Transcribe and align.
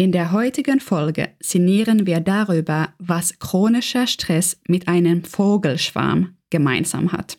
In 0.00 0.12
der 0.12 0.32
heutigen 0.32 0.80
Folge 0.80 1.28
sinnieren 1.40 2.06
wir 2.06 2.20
darüber, 2.20 2.88
was 2.98 3.38
chronischer 3.38 4.06
Stress 4.06 4.58
mit 4.66 4.88
einem 4.88 5.24
Vogelschwarm 5.24 6.38
gemeinsam 6.48 7.12
hat. 7.12 7.36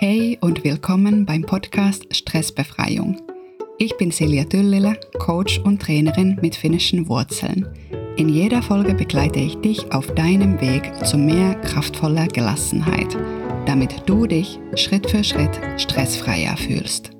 Hey 0.00 0.38
und 0.40 0.64
willkommen 0.64 1.26
beim 1.26 1.42
Podcast 1.42 2.04
Stressbefreiung. 2.12 3.22
Ich 3.78 3.96
bin 3.96 4.10
Silja 4.10 4.42
Düllele, 4.42 4.98
Coach 5.20 5.60
und 5.60 5.80
Trainerin 5.80 6.36
mit 6.42 6.56
finnischen 6.56 7.08
Wurzeln. 7.08 7.68
In 8.16 8.28
jeder 8.28 8.60
Folge 8.60 8.94
begleite 8.94 9.38
ich 9.38 9.54
dich 9.58 9.92
auf 9.92 10.12
deinem 10.16 10.60
Weg 10.60 10.92
zu 11.06 11.16
mehr 11.16 11.54
kraftvoller 11.60 12.26
Gelassenheit, 12.26 13.16
damit 13.66 14.02
du 14.06 14.26
dich 14.26 14.58
Schritt 14.74 15.08
für 15.08 15.22
Schritt 15.22 15.60
stressfreier 15.76 16.56
fühlst. 16.56 17.12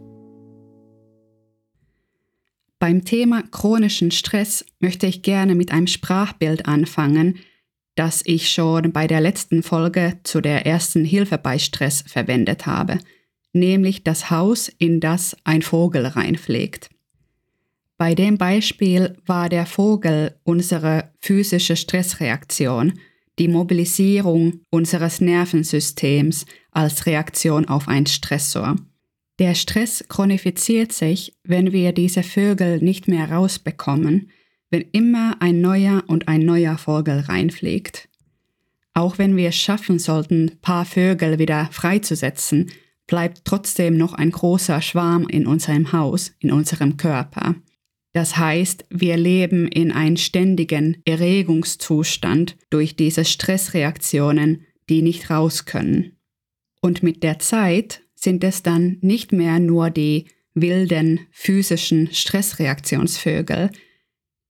Beim 2.80 3.04
Thema 3.04 3.42
chronischen 3.42 4.10
Stress 4.10 4.64
möchte 4.80 5.06
ich 5.06 5.20
gerne 5.20 5.54
mit 5.54 5.70
einem 5.70 5.86
Sprachbild 5.86 6.64
anfangen, 6.64 7.38
das 7.94 8.22
ich 8.24 8.48
schon 8.48 8.90
bei 8.90 9.06
der 9.06 9.20
letzten 9.20 9.62
Folge 9.62 10.18
zu 10.22 10.40
der 10.40 10.64
ersten 10.64 11.04
Hilfe 11.04 11.36
bei 11.36 11.58
Stress 11.58 12.02
verwendet 12.06 12.64
habe, 12.64 12.98
nämlich 13.52 14.02
das 14.02 14.30
Haus, 14.30 14.68
in 14.78 14.98
das 14.98 15.36
ein 15.44 15.60
Vogel 15.60 16.06
reinfliegt. 16.06 16.88
Bei 17.98 18.14
dem 18.14 18.38
Beispiel 18.38 19.18
war 19.26 19.50
der 19.50 19.66
Vogel 19.66 20.36
unsere 20.42 21.12
physische 21.20 21.76
Stressreaktion, 21.76 22.98
die 23.38 23.48
Mobilisierung 23.48 24.62
unseres 24.70 25.20
Nervensystems 25.20 26.46
als 26.70 27.04
Reaktion 27.04 27.68
auf 27.68 27.88
einen 27.88 28.06
Stressor. 28.06 28.76
Der 29.40 29.54
Stress 29.54 30.04
chronifiziert 30.06 30.92
sich, 30.92 31.34
wenn 31.44 31.72
wir 31.72 31.92
diese 31.92 32.22
Vögel 32.22 32.78
nicht 32.82 33.08
mehr 33.08 33.32
rausbekommen, 33.32 34.30
wenn 34.68 34.84
immer 34.92 35.38
ein 35.40 35.62
neuer 35.62 36.04
und 36.08 36.28
ein 36.28 36.44
neuer 36.44 36.76
Vogel 36.76 37.20
reinfliegt. 37.20 38.10
Auch 38.92 39.16
wenn 39.16 39.38
wir 39.38 39.48
es 39.48 39.56
schaffen 39.56 39.98
sollten, 39.98 40.58
paar 40.60 40.84
Vögel 40.84 41.38
wieder 41.38 41.70
freizusetzen, 41.72 42.70
bleibt 43.06 43.46
trotzdem 43.46 43.96
noch 43.96 44.12
ein 44.12 44.30
großer 44.30 44.82
Schwarm 44.82 45.26
in 45.26 45.46
unserem 45.46 45.90
Haus, 45.92 46.34
in 46.38 46.52
unserem 46.52 46.98
Körper. 46.98 47.54
Das 48.12 48.36
heißt, 48.36 48.84
wir 48.90 49.16
leben 49.16 49.68
in 49.68 49.90
einem 49.90 50.18
ständigen 50.18 51.00
Erregungszustand 51.06 52.58
durch 52.68 52.94
diese 52.94 53.24
Stressreaktionen, 53.24 54.66
die 54.90 55.00
nicht 55.00 55.30
raus 55.30 55.64
können. 55.64 56.18
Und 56.82 57.02
mit 57.02 57.22
der 57.22 57.38
Zeit 57.38 58.02
sind 58.20 58.44
es 58.44 58.62
dann 58.62 58.98
nicht 59.00 59.32
mehr 59.32 59.58
nur 59.58 59.90
die 59.90 60.26
wilden 60.54 61.20
physischen 61.30 62.12
Stressreaktionsvögel, 62.12 63.70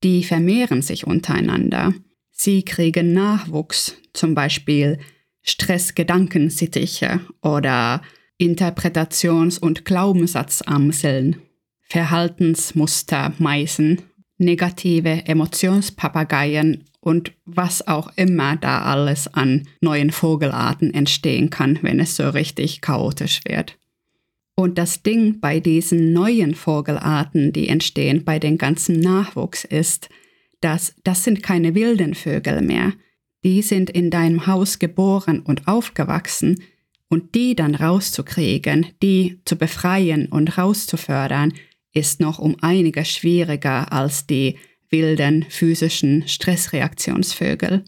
die 0.02 0.24
vermehren 0.24 0.82
sich 0.82 1.06
untereinander. 1.06 1.94
Sie 2.30 2.64
kriegen 2.64 3.12
Nachwuchs, 3.12 3.96
zum 4.12 4.34
Beispiel 4.34 4.98
Stressgedankensittiche 5.42 7.20
oder 7.42 8.02
Interpretations- 8.38 9.58
und 9.58 9.84
Glaubensatzamseln, 9.84 11.36
Verhaltensmustermeisen, 11.82 14.02
negative 14.38 15.26
Emotionspapageien 15.26 16.84
und 17.00 17.32
was 17.44 17.86
auch 17.86 18.12
immer 18.16 18.56
da 18.56 18.82
alles 18.82 19.26
an 19.32 19.66
neuen 19.80 20.10
Vogelarten 20.10 20.92
entstehen 20.92 21.50
kann, 21.50 21.78
wenn 21.82 21.98
es 21.98 22.16
so 22.16 22.28
richtig 22.28 22.80
chaotisch 22.80 23.40
wird. 23.46 23.78
Und 24.54 24.76
das 24.76 25.02
Ding 25.02 25.40
bei 25.40 25.58
diesen 25.58 26.12
neuen 26.12 26.54
Vogelarten, 26.54 27.52
die 27.52 27.68
entstehen 27.68 28.24
bei 28.24 28.38
den 28.38 28.58
ganzen 28.58 29.00
Nachwuchs, 29.00 29.64
ist, 29.64 30.10
dass 30.60 30.94
das 31.02 31.24
sind 31.24 31.42
keine 31.42 31.74
wilden 31.74 32.14
Vögel 32.14 32.60
mehr. 32.60 32.92
Die 33.42 33.62
sind 33.62 33.88
in 33.88 34.10
deinem 34.10 34.46
Haus 34.46 34.78
geboren 34.78 35.40
und 35.40 35.66
aufgewachsen 35.66 36.62
und 37.08 37.34
die 37.34 37.56
dann 37.56 37.74
rauszukriegen, 37.74 38.86
die 39.02 39.40
zu 39.46 39.56
befreien 39.56 40.26
und 40.26 40.58
rauszufördern, 40.58 41.54
ist 41.92 42.20
noch 42.20 42.38
um 42.38 42.56
einiges 42.60 43.08
schwieriger 43.08 43.92
als 43.92 44.26
die 44.26 44.58
wilden 44.90 45.44
physischen 45.48 46.26
Stressreaktionsvögel. 46.28 47.84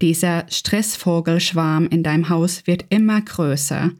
Dieser 0.00 0.46
Stressvogelschwarm 0.48 1.86
in 1.88 2.02
deinem 2.02 2.28
Haus 2.28 2.66
wird 2.66 2.86
immer 2.88 3.20
größer 3.20 3.90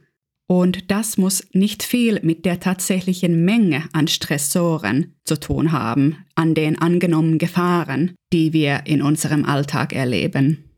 und 0.51 0.91
das 0.91 1.17
muss 1.17 1.47
nicht 1.53 1.81
viel 1.81 2.19
mit 2.23 2.43
der 2.43 2.59
tatsächlichen 2.59 3.45
Menge 3.45 3.85
an 3.93 4.09
Stressoren 4.09 5.13
zu 5.23 5.39
tun 5.39 5.71
haben, 5.71 6.25
an 6.35 6.55
den 6.55 6.77
angenommenen 6.77 7.37
Gefahren, 7.37 8.15
die 8.33 8.51
wir 8.51 8.81
in 8.83 9.01
unserem 9.01 9.45
Alltag 9.45 9.93
erleben. 9.93 10.69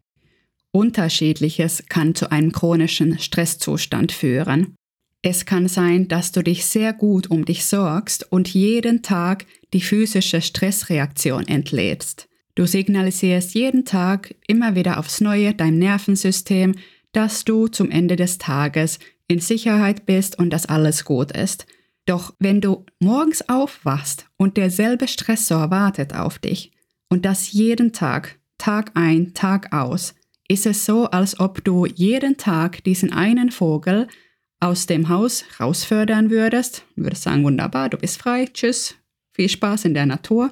Unterschiedliches 0.72 1.86
kann 1.90 2.14
zu 2.14 2.32
einem 2.32 2.52
chronischen 2.52 3.18
Stresszustand 3.18 4.12
führen. 4.12 4.76
Es 5.24 5.46
kann 5.46 5.68
sein, 5.68 6.08
dass 6.08 6.32
du 6.32 6.44
dich 6.44 6.68
sehr 6.68 6.94
gut 6.94 7.32
um 7.32 7.44
dich 7.44 7.66
sorgst 7.66 8.32
und 8.32 8.54
jeden 8.54 9.02
Tag 9.02 9.48
die 9.74 9.82
physische 9.82 10.42
Stressreaktion 10.42 11.48
entlädst. 11.48 12.30
Du 12.56 12.66
signalisierst 12.68 13.56
jeden 13.56 13.84
Tag 13.84 14.36
immer 14.48 14.76
wieder 14.76 15.00
aufs 15.00 15.22
Neue 15.22 15.54
dein 15.54 15.80
Nervensystem, 15.80 16.76
dass 17.12 17.46
du 17.46 17.68
zum 17.68 17.90
Ende 17.90 18.16
des 18.16 18.38
Tages 18.38 19.00
in 19.28 19.40
Sicherheit 19.40 20.06
bist 20.06 20.38
und 20.38 20.52
dass 20.52 20.68
alles 20.68 21.06
gut 21.06 21.32
ist. 21.32 21.66
Doch 22.06 22.34
wenn 22.40 22.62
du 22.62 22.86
morgens 23.00 23.48
aufwachst 23.50 24.28
und 24.38 24.58
derselbe 24.58 25.08
Stressor 25.08 25.72
wartet 25.72 26.14
auf 26.14 26.38
dich 26.38 26.72
und 27.10 27.26
das 27.26 27.52
jeden 27.52 27.94
Tag, 27.94 28.40
Tag 28.58 28.92
ein, 28.94 29.34
Tag 29.34 29.74
aus, 29.74 30.14
ist 30.48 30.66
es 30.66 30.86
so, 30.86 31.06
als 31.06 31.40
ob 31.40 31.64
du 31.64 31.86
jeden 31.86 32.38
Tag 32.38 32.84
diesen 32.84 33.14
einen 33.14 33.52
Vogel 33.52 34.08
aus 34.60 34.86
dem 34.86 35.10
Haus 35.10 35.46
rausfördern 35.60 36.30
würdest, 36.30 36.86
würdest 36.96 37.24
sagen, 37.24 37.44
wunderbar, 37.44 37.90
du 37.90 37.98
bist 37.98 38.22
frei, 38.22 38.48
tschüss, 38.52 38.96
viel 39.34 39.50
Spaß 39.50 39.86
in 39.86 39.94
der 39.94 40.06
Natur. 40.06 40.50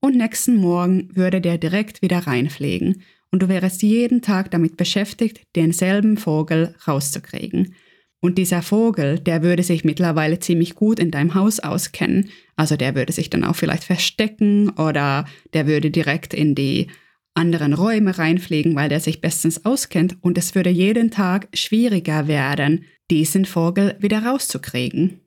Und 0.00 0.16
nächsten 0.16 0.56
Morgen 0.56 1.08
würde 1.14 1.40
der 1.40 1.58
direkt 1.58 2.02
wieder 2.02 2.18
reinfliegen 2.18 3.02
und 3.30 3.42
du 3.42 3.48
wärst 3.48 3.82
jeden 3.82 4.22
Tag 4.22 4.50
damit 4.50 4.76
beschäftigt, 4.76 5.42
denselben 5.54 6.16
Vogel 6.16 6.74
rauszukriegen. 6.86 7.74
Und 8.20 8.36
dieser 8.36 8.62
Vogel, 8.62 9.20
der 9.20 9.42
würde 9.42 9.62
sich 9.62 9.84
mittlerweile 9.84 10.40
ziemlich 10.40 10.74
gut 10.74 10.98
in 10.98 11.10
deinem 11.10 11.34
Haus 11.34 11.60
auskennen. 11.60 12.30
Also 12.56 12.76
der 12.76 12.94
würde 12.96 13.12
sich 13.12 13.30
dann 13.30 13.44
auch 13.44 13.54
vielleicht 13.54 13.84
verstecken 13.84 14.70
oder 14.70 15.26
der 15.52 15.66
würde 15.66 15.90
direkt 15.90 16.34
in 16.34 16.54
die 16.56 16.88
anderen 17.34 17.74
Räume 17.74 18.18
reinfliegen, 18.18 18.74
weil 18.74 18.88
der 18.88 18.98
sich 18.98 19.20
bestens 19.20 19.64
auskennt. 19.64 20.16
Und 20.20 20.36
es 20.36 20.56
würde 20.56 20.70
jeden 20.70 21.12
Tag 21.12 21.48
schwieriger 21.54 22.26
werden, 22.26 22.86
diesen 23.10 23.44
Vogel 23.44 23.94
wieder 24.00 24.24
rauszukriegen. 24.24 25.20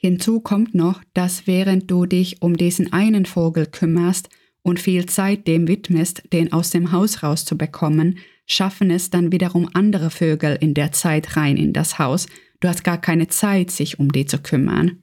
Hinzu 0.00 0.38
kommt 0.38 0.76
noch, 0.76 1.02
dass 1.12 1.48
während 1.48 1.90
du 1.90 2.06
dich 2.06 2.40
um 2.40 2.56
diesen 2.56 2.92
einen 2.92 3.26
Vogel 3.26 3.66
kümmerst 3.66 4.28
und 4.62 4.78
viel 4.78 5.06
Zeit 5.06 5.48
dem 5.48 5.66
widmest, 5.66 6.22
den 6.32 6.52
aus 6.52 6.70
dem 6.70 6.92
Haus 6.92 7.24
rauszubekommen, 7.24 8.18
schaffen 8.46 8.92
es 8.92 9.10
dann 9.10 9.32
wiederum 9.32 9.68
andere 9.74 10.10
Vögel 10.10 10.56
in 10.60 10.72
der 10.72 10.92
Zeit 10.92 11.36
rein 11.36 11.56
in 11.56 11.72
das 11.72 11.98
Haus. 11.98 12.28
Du 12.60 12.68
hast 12.68 12.84
gar 12.84 13.00
keine 13.00 13.26
Zeit, 13.26 13.72
sich 13.72 13.98
um 13.98 14.12
die 14.12 14.24
zu 14.24 14.38
kümmern. 14.38 15.02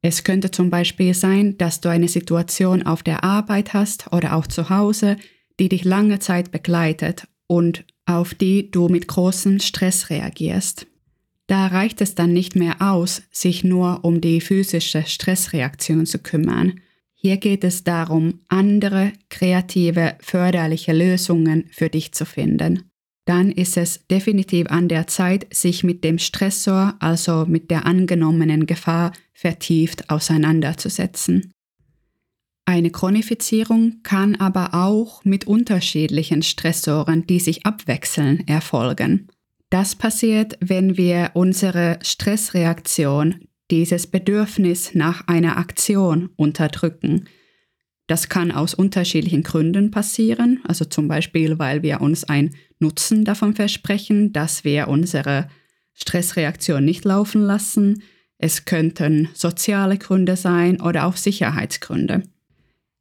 Es 0.00 0.22
könnte 0.22 0.52
zum 0.52 0.70
Beispiel 0.70 1.12
sein, 1.12 1.58
dass 1.58 1.80
du 1.80 1.88
eine 1.88 2.08
Situation 2.08 2.84
auf 2.84 3.02
der 3.02 3.24
Arbeit 3.24 3.74
hast 3.74 4.12
oder 4.12 4.36
auch 4.36 4.46
zu 4.46 4.70
Hause, 4.70 5.16
die 5.58 5.68
dich 5.68 5.84
lange 5.84 6.20
Zeit 6.20 6.52
begleitet 6.52 7.26
und 7.48 7.84
auf 8.06 8.32
die 8.32 8.70
du 8.70 8.88
mit 8.88 9.08
großem 9.08 9.58
Stress 9.58 10.08
reagierst. 10.08 10.86
Da 11.50 11.66
reicht 11.66 12.00
es 12.00 12.14
dann 12.14 12.32
nicht 12.32 12.54
mehr 12.54 12.76
aus, 12.78 13.22
sich 13.32 13.64
nur 13.64 14.04
um 14.04 14.20
die 14.20 14.40
physische 14.40 15.02
Stressreaktion 15.04 16.06
zu 16.06 16.20
kümmern. 16.20 16.78
Hier 17.12 17.38
geht 17.38 17.64
es 17.64 17.82
darum, 17.82 18.38
andere 18.46 19.12
kreative, 19.30 20.14
förderliche 20.20 20.92
Lösungen 20.92 21.64
für 21.72 21.88
dich 21.88 22.12
zu 22.12 22.24
finden. 22.24 22.92
Dann 23.24 23.50
ist 23.50 23.76
es 23.76 24.06
definitiv 24.06 24.68
an 24.68 24.86
der 24.86 25.08
Zeit, 25.08 25.52
sich 25.52 25.82
mit 25.82 26.04
dem 26.04 26.20
Stressor, 26.20 26.94
also 27.00 27.46
mit 27.46 27.72
der 27.72 27.84
angenommenen 27.84 28.66
Gefahr, 28.66 29.10
vertieft 29.32 30.08
auseinanderzusetzen. 30.08 31.52
Eine 32.64 32.90
Chronifizierung 32.90 34.04
kann 34.04 34.36
aber 34.36 34.72
auch 34.72 35.24
mit 35.24 35.48
unterschiedlichen 35.48 36.42
Stressoren, 36.44 37.26
die 37.26 37.40
sich 37.40 37.66
abwechseln, 37.66 38.46
erfolgen. 38.46 39.26
Das 39.70 39.94
passiert, 39.94 40.58
wenn 40.60 40.96
wir 40.96 41.30
unsere 41.34 42.00
Stressreaktion, 42.02 43.46
dieses 43.70 44.08
Bedürfnis 44.08 44.94
nach 44.94 45.28
einer 45.28 45.56
Aktion 45.56 46.30
unterdrücken. 46.34 47.28
Das 48.08 48.28
kann 48.28 48.50
aus 48.50 48.74
unterschiedlichen 48.74 49.44
Gründen 49.44 49.92
passieren, 49.92 50.58
also 50.66 50.84
zum 50.84 51.06
Beispiel, 51.06 51.60
weil 51.60 51.84
wir 51.84 52.00
uns 52.00 52.24
ein 52.24 52.50
Nutzen 52.80 53.24
davon 53.24 53.54
versprechen, 53.54 54.32
dass 54.32 54.64
wir 54.64 54.88
unsere 54.88 55.48
Stressreaktion 55.94 56.84
nicht 56.84 57.04
laufen 57.04 57.42
lassen. 57.42 58.02
Es 58.38 58.64
könnten 58.64 59.28
soziale 59.34 59.98
Gründe 59.98 60.34
sein 60.34 60.80
oder 60.80 61.06
auch 61.06 61.16
Sicherheitsgründe. 61.16 62.24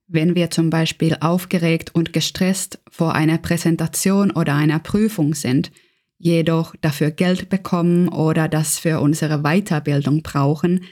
Wenn 0.06 0.36
wir 0.36 0.52
zum 0.52 0.70
Beispiel 0.70 1.18
aufgeregt 1.20 1.96
und 1.96 2.14
gestresst 2.14 2.80
vor 2.92 3.16
einer 3.16 3.40
Präsentation 3.40 4.30
oder 4.30 4.54
einer 4.54 4.80
Prüfung 4.80 5.34
sind, 5.34 5.72
jedoch 6.20 6.76
dafür 6.82 7.12
Geld 7.12 7.50
bekommen 7.50 8.10
oder 8.10 8.48
das 8.48 8.78
für 8.78 9.00
unsere 9.00 9.42
Weiterbildung 9.42 10.22
brauchen, 10.22 10.84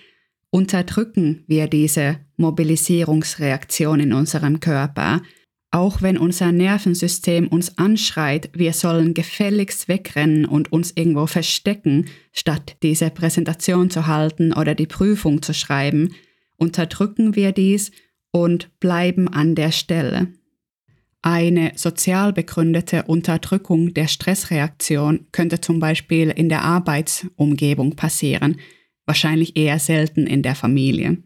unterdrücken 0.50 1.44
wir 1.48 1.68
diese 1.68 2.20
Mobilisierungsreaktion 2.38 4.00
in 4.00 4.14
unserem 4.14 4.60
Körper, 4.60 5.22
auch 5.70 6.02
wenn 6.02 6.18
unser 6.18 6.54
Nervensystem 6.54 7.50
uns 7.50 7.78
anschreit, 7.78 8.50
wir 8.54 8.72
sollen 8.72 9.14
gefälligst 9.14 9.90
wegrennen 9.90 10.46
und 10.46 10.72
uns 10.72 10.94
irgendwo 10.96 11.28
verstecken, 11.28 12.06
statt 12.32 12.78
diese 12.82 13.10
Präsentation 13.10 13.90
zu 13.90 14.08
halten 14.08 14.54
oder 14.54 14.76
die 14.76 14.88
Prüfung 14.88 15.42
zu 15.42 15.54
schreiben, 15.54 16.16
unterdrücken 16.56 17.36
wir 17.36 17.52
dies 17.52 17.92
und 18.32 18.80
bleiben 18.80 19.28
an 19.28 19.56
der 19.56 19.72
Stelle. 19.72 20.30
Eine 21.30 21.74
sozial 21.76 22.32
begründete 22.32 23.04
Unterdrückung 23.04 23.94
der 23.94 24.08
Stressreaktion 24.08 25.28
könnte 25.34 25.60
zum 25.60 25.82
Beispiel 25.82 26.30
in 26.30 26.48
der 26.48 26.64
Arbeitsumgebung 26.64 27.98
passieren, 27.98 28.56
wahrscheinlich 29.06 29.58
eher 29.58 29.78
selten 29.78 30.26
in 30.26 30.42
der 30.42 30.56
Familie. 30.56 31.18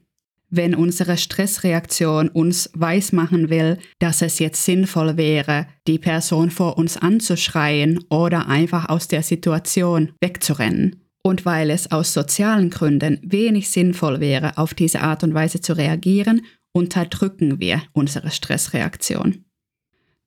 Wenn 0.50 0.74
unsere 0.74 1.18
Stressreaktion 1.18 2.30
uns 2.30 2.72
weismachen 2.74 3.52
will, 3.52 3.78
dass 4.00 4.24
es 4.24 4.40
jetzt 4.40 4.66
sinnvoll 4.66 5.18
wäre, 5.18 5.68
die 5.86 6.00
Person 6.00 6.50
vor 6.50 6.80
uns 6.80 6.98
anzuschreien 6.98 8.04
oder 8.10 8.48
einfach 8.48 8.90
aus 8.90 9.08
der 9.08 9.22
Situation 9.22 10.14
wegzurennen. 10.20 10.96
Und 11.22 11.46
weil 11.46 11.70
es 11.70 11.92
aus 11.92 12.12
sozialen 12.12 12.72
Gründen 12.72 13.20
wenig 13.22 13.70
sinnvoll 13.70 14.20
wäre, 14.20 14.58
auf 14.58 14.74
diese 14.74 15.02
Art 15.02 15.24
und 15.24 15.36
Weise 15.36 15.62
zu 15.62 15.74
reagieren, 15.74 16.42
unterdrücken 16.72 17.60
wir 17.60 17.84
unsere 17.94 18.32
Stressreaktion. 18.32 19.46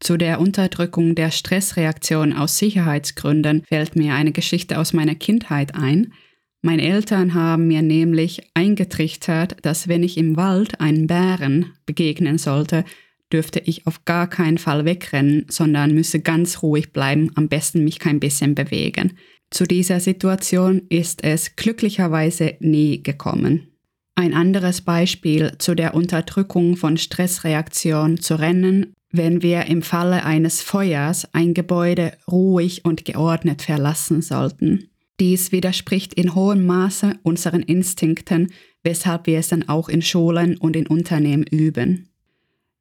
Zu 0.05 0.19
der 0.19 0.39
Unterdrückung 0.39 1.15
der 1.15 1.31
Stressreaktion 1.31 2.35
aus 2.35 2.59
Sicherheitsgründen 2.59 3.63
fällt 3.67 3.97
mir 3.97 4.13
eine 4.13 4.33
Geschichte 4.33 4.79
aus 4.79 4.93
meiner 4.93 5.15
Kindheit 5.15 5.75
ein. 5.75 6.13
Meine 6.61 6.83
Eltern 6.83 7.33
haben 7.33 7.69
mir 7.69 7.81
nämlich 7.81 8.51
eingetrichtert, 8.53 9.57
dass 9.63 9.89
wenn 9.89 10.03
ich 10.03 10.19
im 10.19 10.37
Wald 10.37 10.79
einen 10.79 11.07
Bären 11.07 11.73
begegnen 11.87 12.37
sollte, 12.37 12.85
dürfte 13.33 13.61
ich 13.61 13.87
auf 13.87 14.05
gar 14.05 14.29
keinen 14.29 14.59
Fall 14.59 14.85
wegrennen, 14.85 15.47
sondern 15.49 15.95
müsse 15.95 16.21
ganz 16.21 16.63
ruhig 16.63 16.93
bleiben, 16.93 17.31
am 17.35 17.49
besten 17.49 17.83
mich 17.83 17.99
kein 17.99 18.21
bisschen 18.21 18.55
bewegen. 18.55 19.17
Zu 19.51 19.65
dieser 19.65 20.01
Situation 20.01 20.83
ist 20.91 21.25
es 21.25 21.57
glücklicherweise 21.57 22.57
nie 22.61 23.03
gekommen. 23.03 23.69
Ein 24.17 24.35
anderes 24.35 24.83
Beispiel 24.83 25.53
zu 25.59 25.75
der 25.75 25.95
Unterdrückung 25.95 26.77
von 26.77 26.99
Stressreaktion 26.99 28.21
zu 28.21 28.39
rennen, 28.39 28.94
wenn 29.17 29.43
wir 29.43 29.67
im 29.67 29.83
Falle 29.83 30.25
eines 30.25 30.61
Feuers 30.61 31.33
ein 31.33 31.55
Gebäude 31.55 32.13
ruhig 32.27 32.85
und 32.85 33.05
geordnet 33.05 33.63
verlassen 33.63 34.23
sollten. 34.23 34.91
Dies 35.21 35.53
widerspricht 35.53 36.15
in 36.15 36.35
hohem 36.35 36.67
Maße 36.67 37.15
unseren 37.23 37.63
Instinkten, 37.63 38.53
weshalb 38.83 39.29
wir 39.29 39.39
es 39.39 39.49
dann 39.49 39.69
auch 39.69 39.89
in 39.89 40.03
Schulen 40.03 40.57
und 40.57 40.75
in 40.75 40.89
Unternehmen 40.89 41.45
üben. 41.45 42.09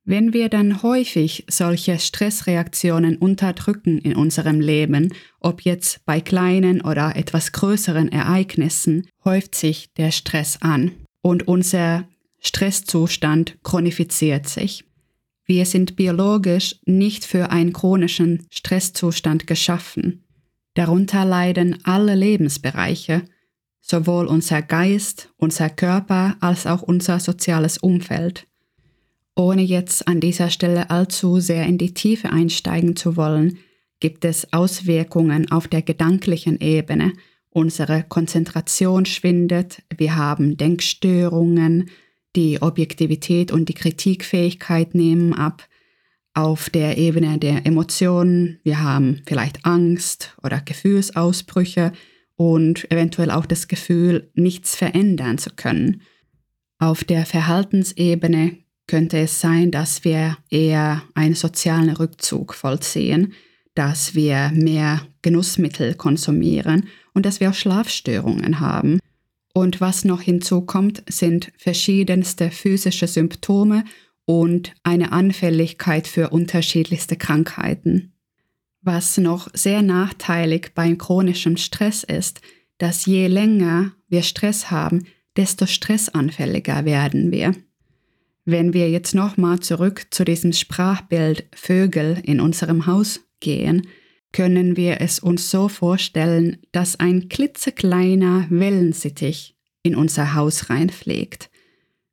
Wenn 0.06 0.34
wir 0.34 0.50
dann 0.50 0.82
häufig 0.82 1.46
solche 1.48 2.00
Stressreaktionen 2.00 3.18
unterdrücken 3.18 4.00
in 4.00 4.16
unserem 4.16 4.60
Leben, 4.60 5.14
ob 5.40 5.62
jetzt 5.62 6.04
bei 6.06 6.20
kleinen 6.20 6.82
oder 6.82 7.16
etwas 7.16 7.52
größeren 7.52 8.12
Ereignissen, 8.12 9.08
häuft 9.24 9.54
sich 9.54 9.94
der 9.94 10.10
Stress 10.10 10.58
an 10.62 10.92
und 11.22 11.48
unser 11.48 12.06
Stresszustand 12.40 13.60
chronifiziert 13.62 14.50
sich. 14.50 14.84
Wir 15.46 15.66
sind 15.66 15.96
biologisch 15.96 16.76
nicht 16.86 17.26
für 17.26 17.52
einen 17.52 17.74
chronischen 17.74 18.48
Stresszustand 18.50 19.46
geschaffen. 19.46 20.24
Darunter 20.74 21.26
leiden 21.26 21.80
alle 21.84 22.16
Lebensbereiche, 22.16 23.24
sowohl 23.82 24.28
unser 24.28 24.62
Geist, 24.62 25.30
unser 25.38 25.70
Körper 25.70 26.38
als 26.40 26.66
auch 26.66 26.82
unser 26.82 27.20
soziales 27.20 27.78
Umfeld. 27.78 28.48
Ohne 29.36 29.62
jetzt 29.64 30.08
an 30.08 30.20
dieser 30.20 30.50
Stelle 30.50 30.90
allzu 30.90 31.40
sehr 31.40 31.66
in 31.66 31.78
die 31.78 31.94
Tiefe 31.94 32.30
einsteigen 32.30 32.96
zu 32.96 33.18
wollen, 33.18 33.58
gibt 34.00 34.26
es 34.26 34.52
Auswirkungen 34.54 35.52
auf 35.52 35.68
der 35.68 35.82
gedanklichen 35.82 36.60
Ebene, 36.60 37.14
unsere 37.50 38.04
Konzentration 38.04 39.06
schwindet, 39.06 39.84
wir 39.96 40.16
haben 40.16 40.58
Denkstörungen, 40.58 41.90
die 42.36 42.62
Objektivität 42.62 43.52
und 43.52 43.70
die 43.70 43.74
Kritikfähigkeit 43.74 44.96
nehmen 44.96 45.34
ab. 45.34 45.68
Auf 46.34 46.70
der 46.70 46.98
Ebene 46.98 47.38
der 47.38 47.66
Emotionen, 47.66 48.60
wir 48.64 48.82
haben 48.82 49.22
vielleicht 49.28 49.66
Angst 49.66 50.36
oder 50.42 50.62
Gefühlsausbrüche 50.62 51.94
und 52.36 52.90
eventuell 52.92 53.30
auch 53.30 53.46
das 53.46 53.68
Gefühl, 53.68 54.32
nichts 54.34 54.76
verändern 54.76 55.38
zu 55.38 55.52
können. 55.52 56.02
Auf 56.80 57.04
der 57.04 57.26
Verhaltensebene 57.26 58.58
könnte 58.88 59.20
es 59.20 59.40
sein, 59.40 59.72
dass 59.72 60.04
wir 60.04 60.38
eher 60.50 61.04
einen 61.14 61.36
sozialen 61.36 61.92
Rückzug 61.92 62.54
vollziehen, 62.54 63.34
dass 63.76 64.16
wir 64.16 64.52
mehr 64.54 65.02
Genussmittel 65.22 65.94
konsumieren 65.96 66.88
und 67.14 67.26
dass 67.26 67.40
wir 67.40 67.50
auch 67.50 67.54
Schlafstörungen 67.54 68.60
haben. 68.60 69.00
Und 69.54 69.82
was 69.82 70.04
noch 70.04 70.22
hinzukommt, 70.22 71.04
sind 71.08 71.52
verschiedenste 71.58 72.50
physische 72.50 73.08
Symptome 73.08 73.84
und 74.26 74.74
eine 74.84 75.12
Anfälligkeit 75.12 76.08
für 76.08 76.30
unterschiedlichste 76.30 77.16
Krankheiten. 77.16 78.14
Was 78.82 79.18
noch 79.18 79.48
sehr 79.54 79.82
nachteilig 79.82 80.72
beim 80.74 80.98
chronischen 80.98 81.58
Stress 81.58 82.04
ist, 82.04 82.42
dass 82.78 83.06
je 83.06 83.28
länger 83.28 83.94
wir 84.10 84.24
Stress 84.24 84.72
haben, 84.72 85.06
desto 85.38 85.66
stressanfälliger 85.66 86.84
werden 86.86 87.32
wir. 87.32 87.56
Wenn 88.46 88.74
wir 88.74 88.90
jetzt 88.90 89.16
nochmal 89.16 89.60
zurück 89.60 90.08
zu 90.10 90.26
diesem 90.26 90.52
Sprachbild 90.52 91.46
Vögel 91.56 92.22
in 92.24 92.42
unserem 92.42 92.86
Haus 92.86 93.22
gehen, 93.40 93.88
können 94.34 94.76
wir 94.76 95.00
es 95.00 95.20
uns 95.20 95.50
so 95.50 95.70
vorstellen, 95.70 96.58
dass 96.74 97.00
ein 97.00 97.30
klitzekleiner 97.30 98.48
Wellensittich 98.50 99.56
in 99.84 99.96
unser 99.96 100.34
Haus 100.34 100.70
reinpflegt. 100.70 101.50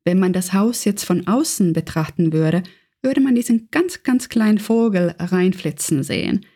Wenn 0.05 0.19
man 0.19 0.32
das 0.32 0.52
Haus 0.52 0.84
jetzt 0.84 1.05
von 1.05 1.26
außen 1.26 1.72
betrachten 1.72 2.32
würde, 2.32 2.62
würde 3.02 3.20
man 3.20 3.34
diesen 3.34 3.69
ganz, 3.70 4.02
ganz 4.02 4.28
kleinen 4.28 4.59
Vogel 4.59 5.14
reinflitzen 5.18 6.02
sehen. 6.02 6.47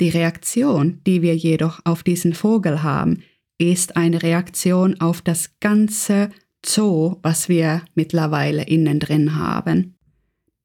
Die 0.00 0.10
Reaktion, 0.10 1.00
die 1.06 1.22
wir 1.22 1.36
jedoch 1.36 1.80
auf 1.84 2.02
diesen 2.02 2.34
Vogel 2.34 2.82
haben, 2.82 3.22
ist 3.58 3.96
eine 3.96 4.22
Reaktion 4.22 5.00
auf 5.00 5.20
das 5.20 5.58
ganze 5.58 6.30
Zoo, 6.64 7.16
was 7.22 7.48
wir 7.48 7.82
mittlerweile 7.94 8.62
innen 8.64 9.00
drin 9.00 9.36
haben. 9.36 9.96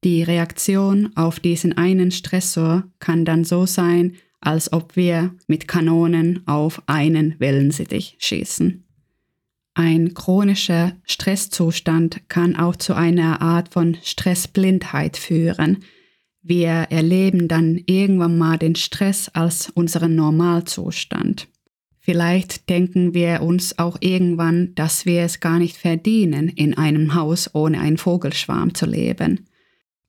Die 0.04 0.22
Reaktion 0.22 1.10
auf 1.16 1.40
diesen 1.40 1.76
einen 1.76 2.10
Stressor 2.10 2.84
kann 3.00 3.24
dann 3.24 3.42
so 3.42 3.66
sein, 3.66 4.14
als 4.46 4.72
ob 4.72 4.96
wir 4.96 5.34
mit 5.46 5.68
Kanonen 5.68 6.46
auf 6.46 6.82
einen 6.86 7.34
Wellensittich 7.38 8.16
schießen. 8.18 8.84
Ein 9.74 10.14
chronischer 10.14 10.92
Stresszustand 11.04 12.28
kann 12.28 12.54
auch 12.54 12.76
zu 12.76 12.94
einer 12.94 13.42
Art 13.42 13.70
von 13.72 13.96
Stressblindheit 14.02 15.16
führen. 15.16 15.78
Wir 16.42 16.86
erleben 16.90 17.48
dann 17.48 17.80
irgendwann 17.86 18.38
mal 18.38 18.56
den 18.56 18.76
Stress 18.76 19.28
als 19.30 19.70
unseren 19.70 20.14
Normalzustand. 20.14 21.48
Vielleicht 21.98 22.68
denken 22.68 23.14
wir 23.14 23.40
uns 23.40 23.78
auch 23.78 23.96
irgendwann, 24.00 24.74
dass 24.74 25.06
wir 25.06 25.22
es 25.22 25.40
gar 25.40 25.58
nicht 25.58 25.76
verdienen, 25.78 26.48
in 26.50 26.76
einem 26.76 27.14
Haus 27.14 27.54
ohne 27.54 27.80
einen 27.80 27.96
Vogelschwarm 27.96 28.74
zu 28.74 28.84
leben. 28.84 29.46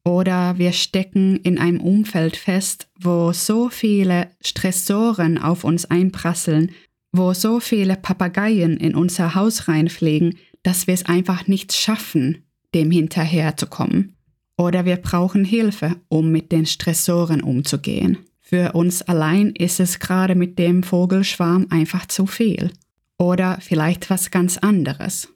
Oder 0.05 0.59
wir 0.59 0.71
stecken 0.71 1.37
in 1.37 1.57
einem 1.57 1.81
Umfeld 1.81 2.37
fest, 2.37 2.87
wo 2.99 3.33
so 3.33 3.69
viele 3.69 4.29
Stressoren 4.39 5.39
auf 5.39 5.63
uns 5.63 5.85
einprasseln, 5.85 6.71
wo 7.11 7.33
so 7.33 7.59
viele 7.59 7.95
Papageien 7.95 8.77
in 8.77 8.93
unser 8.93 9.33
Haus 9.33 9.67
reinfliegen, 9.67 10.37
dass 10.61 10.85
wir 10.85 10.93
es 10.93 11.05
einfach 11.05 11.47
nicht 11.47 11.73
schaffen, 11.73 12.43
dem 12.75 12.91
hinterherzukommen. 12.91 14.15
Oder 14.57 14.85
wir 14.85 14.97
brauchen 14.97 15.43
Hilfe, 15.43 15.95
um 16.07 16.31
mit 16.31 16.51
den 16.51 16.65
Stressoren 16.65 17.41
umzugehen. 17.41 18.19
Für 18.41 18.73
uns 18.73 19.01
allein 19.01 19.49
ist 19.49 19.79
es 19.79 19.99
gerade 19.99 20.35
mit 20.35 20.59
dem 20.59 20.83
Vogelschwarm 20.83 21.67
einfach 21.71 22.05
zu 22.05 22.27
viel. 22.27 22.71
Oder 23.17 23.57
vielleicht 23.59 24.09
was 24.11 24.29
ganz 24.29 24.57
anderes. 24.57 25.29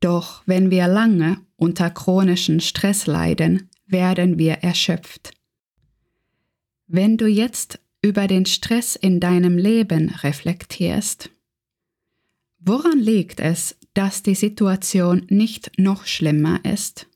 Doch 0.00 0.42
wenn 0.46 0.70
wir 0.72 0.88
lange 0.88 1.38
unter 1.56 1.88
chronischen 1.88 2.58
Stress 2.58 3.06
leiden, 3.06 3.68
werden 3.86 4.38
wir 4.38 4.54
erschöpft. 4.54 5.32
Wenn 6.86 7.16
du 7.16 7.26
jetzt 7.26 7.80
über 8.02 8.26
den 8.26 8.46
Stress 8.46 8.96
in 8.96 9.20
deinem 9.20 9.56
Leben 9.56 10.10
reflektierst, 10.10 11.30
woran 12.58 12.98
liegt 12.98 13.40
es, 13.40 13.78
dass 13.94 14.22
die 14.22 14.34
Situation 14.34 15.26
nicht 15.28 15.78
noch 15.78 16.06
schlimmer 16.06 16.64
ist? 16.64 17.06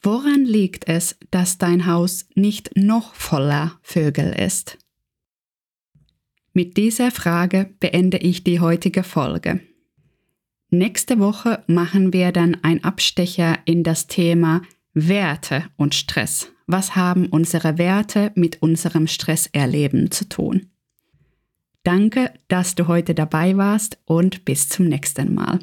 Woran 0.00 0.44
liegt 0.44 0.88
es, 0.88 1.16
dass 1.30 1.58
dein 1.58 1.86
Haus 1.86 2.26
nicht 2.34 2.76
noch 2.76 3.14
voller 3.14 3.78
Vögel 3.82 4.32
ist? 4.32 4.78
Mit 6.52 6.76
dieser 6.76 7.10
Frage 7.10 7.74
beende 7.78 8.18
ich 8.18 8.44
die 8.44 8.60
heutige 8.60 9.04
Folge. 9.04 9.60
Nächste 10.70 11.18
Woche 11.18 11.62
machen 11.66 12.12
wir 12.12 12.32
dann 12.32 12.56
ein 12.62 12.82
Abstecher 12.82 13.58
in 13.64 13.84
das 13.84 14.06
Thema 14.06 14.62
Werte 14.94 15.64
und 15.76 15.94
Stress. 15.94 16.52
Was 16.66 16.96
haben 16.96 17.26
unsere 17.26 17.78
Werte 17.78 18.32
mit 18.34 18.62
unserem 18.62 19.06
Stresserleben 19.06 20.10
zu 20.10 20.28
tun? 20.28 20.70
Danke, 21.82 22.32
dass 22.48 22.74
du 22.74 22.86
heute 22.86 23.14
dabei 23.14 23.56
warst 23.56 23.98
und 24.04 24.44
bis 24.44 24.68
zum 24.68 24.86
nächsten 24.86 25.34
Mal. 25.34 25.58